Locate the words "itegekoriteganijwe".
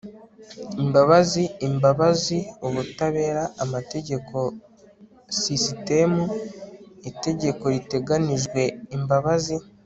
7.09-8.61